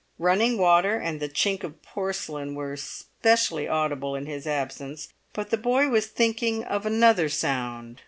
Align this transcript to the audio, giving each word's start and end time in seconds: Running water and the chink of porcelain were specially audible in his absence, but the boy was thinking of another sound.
Running 0.17 0.57
water 0.57 0.97
and 0.97 1.19
the 1.19 1.29
chink 1.29 1.63
of 1.63 1.83
porcelain 1.83 2.55
were 2.55 2.75
specially 2.75 3.67
audible 3.67 4.15
in 4.15 4.25
his 4.25 4.47
absence, 4.47 5.09
but 5.31 5.51
the 5.51 5.57
boy 5.57 5.89
was 5.89 6.07
thinking 6.07 6.63
of 6.63 6.87
another 6.87 7.29
sound. 7.29 7.99